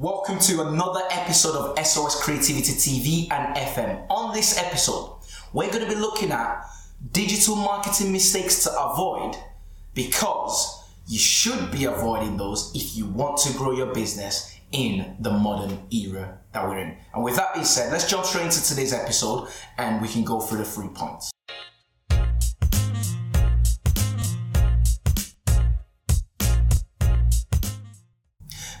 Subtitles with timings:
[0.00, 4.06] Welcome to another episode of SOS Creativity TV and FM.
[4.08, 5.18] On this episode,
[5.52, 6.64] we're going to be looking at
[7.12, 9.36] digital marketing mistakes to avoid
[9.92, 15.32] because you should be avoiding those if you want to grow your business in the
[15.32, 16.96] modern era that we're in.
[17.12, 20.40] And with that being said, let's jump straight into today's episode and we can go
[20.40, 21.30] through the three points.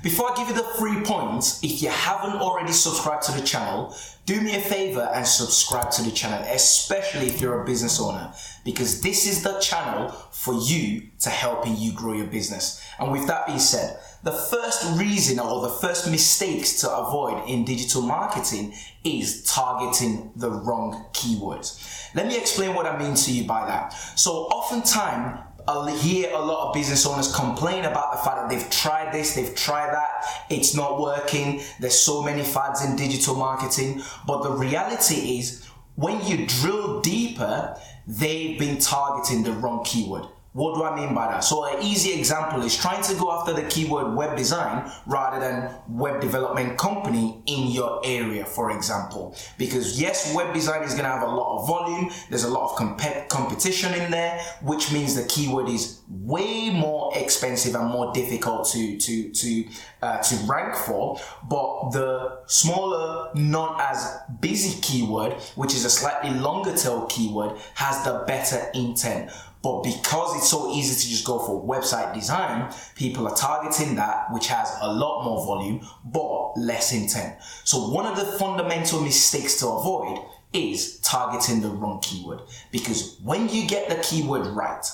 [0.02, 3.94] Before I give you the three points, if you haven't already subscribed to the channel,
[4.24, 8.32] do me a favor and subscribe to the channel, especially if you're a business owner,
[8.64, 12.82] because this is the channel for you to helping you grow your business.
[12.98, 17.66] And with that being said, the first reason or the first mistakes to avoid in
[17.66, 18.74] digital marketing
[19.04, 22.10] is targeting the wrong keywords.
[22.14, 23.92] Let me explain what I mean to you by that.
[24.16, 28.70] So oftentimes I hear a lot of business owners complain about the fact that they've
[28.70, 31.62] tried this, they've tried that, it's not working.
[31.78, 34.02] There's so many fads in digital marketing.
[34.26, 40.26] But the reality is, when you drill deeper, they've been targeting the wrong keyword.
[40.52, 41.44] What do I mean by that?
[41.44, 45.70] So an easy example is trying to go after the keyword web design rather than
[45.88, 49.36] web development company in your area, for example.
[49.58, 52.10] Because yes, web design is going to have a lot of volume.
[52.30, 57.16] There's a lot of comp- competition in there, which means the keyword is way more
[57.16, 59.64] expensive and more difficult to to to
[60.02, 61.20] uh, to rank for.
[61.48, 68.02] But the smaller, not as busy keyword, which is a slightly longer tail keyword, has
[68.04, 69.30] the better intent.
[69.62, 74.32] But because it's so easy to just go for website design, people are targeting that,
[74.32, 77.36] which has a lot more volume, but less intent.
[77.64, 80.18] So one of the fundamental mistakes to avoid
[80.52, 82.40] is targeting the wrong keyword.
[82.72, 84.84] Because when you get the keyword right,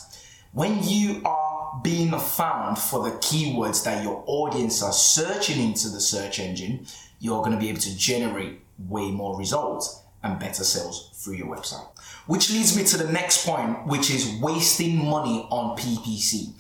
[0.53, 6.01] when you are being found for the keywords that your audience are searching into the
[6.01, 6.87] search engine,
[7.21, 11.55] you're going to be able to generate way more results and better sales through your
[11.55, 11.87] website.
[12.27, 16.51] Which leads me to the next point, which is wasting money on PPC.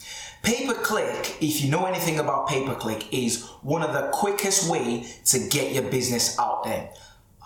[0.43, 4.09] Pay per click, if you know anything about pay per click, is one of the
[4.13, 6.91] quickest way to get your business out there.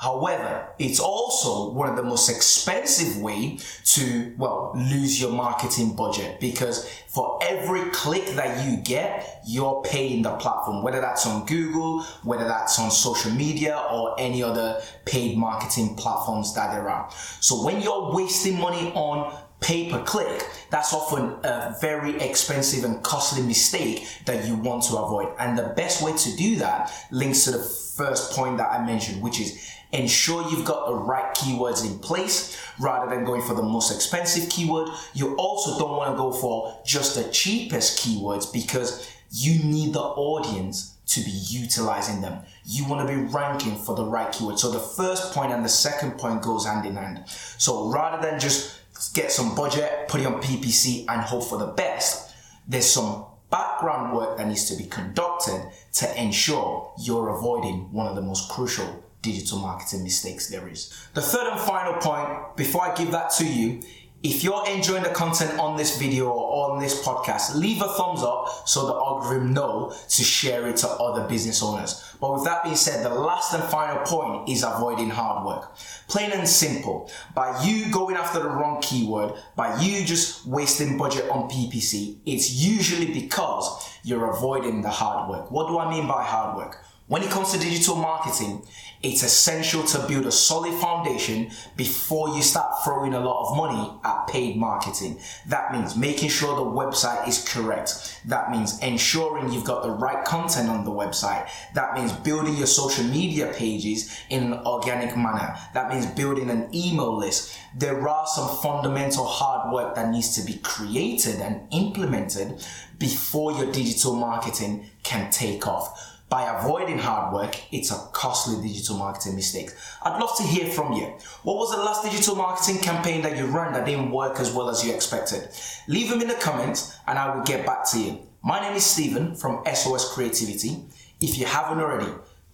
[0.00, 6.40] However, it's also one of the most expensive way to, well, lose your marketing budget
[6.40, 12.02] because for every click that you get, you're paying the platform, whether that's on Google,
[12.24, 17.10] whether that's on social media or any other paid marketing platforms that there are.
[17.40, 23.02] So when you're wasting money on pay per click, that's often a very expensive and
[23.02, 25.28] costly mistake that you want to avoid.
[25.38, 29.22] And the best way to do that links to the first point that I mentioned,
[29.22, 33.62] which is ensure you've got the right keywords in place rather than going for the
[33.62, 34.88] most expensive keyword.
[35.14, 40.00] You also don't want to go for just the cheapest keywords because you need the
[40.00, 42.40] audience to be utilizing them.
[42.64, 44.60] You want to be ranking for the right keyword.
[44.60, 47.24] So the first point and the second point goes hand in hand.
[47.26, 48.79] So rather than just
[49.14, 52.34] get some budget, put it on PPC and hope for the best,
[52.68, 58.14] there's some background work that needs to be conducted to ensure you're avoiding one of
[58.14, 60.94] the most crucial digital marketing mistakes there is.
[61.14, 63.82] The third and final point, before I give that to you,
[64.22, 68.22] if you're enjoying the content on this video or on this podcast, leave a thumbs
[68.22, 72.04] up so the algorithm know to share it to other business owners.
[72.20, 75.74] But with that being said, the last and final point is avoiding hard work.
[76.08, 77.10] Plain and simple.
[77.34, 82.52] By you going after the wrong keyword, by you just wasting budget on PPC, it's
[82.52, 85.50] usually because you're avoiding the hard work.
[85.50, 86.84] What do I mean by hard work?
[87.10, 88.62] When it comes to digital marketing,
[89.02, 93.98] it's essential to build a solid foundation before you start throwing a lot of money
[94.04, 95.18] at paid marketing.
[95.48, 98.20] That means making sure the website is correct.
[98.26, 101.48] That means ensuring you've got the right content on the website.
[101.74, 105.56] That means building your social media pages in an organic manner.
[105.74, 107.58] That means building an email list.
[107.74, 112.64] There are some fundamental hard work that needs to be created and implemented
[113.00, 118.96] before your digital marketing can take off by avoiding hard work, it's a costly digital
[118.96, 119.70] marketing mistake.
[120.00, 121.06] I'd love to hear from you.
[121.42, 124.70] What was the last digital marketing campaign that you ran that didn't work as well
[124.70, 125.48] as you expected?
[125.88, 128.20] Leave them in the comments and I will get back to you.
[128.44, 130.84] My name is Stephen from SOS Creativity.
[131.20, 132.12] If you haven't already,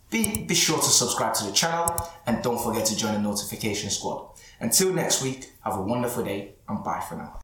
[0.09, 1.95] be, be sure to subscribe to the channel
[2.27, 4.31] and don't forget to join the notification squad.
[4.59, 7.41] Until next week, have a wonderful day and bye for now.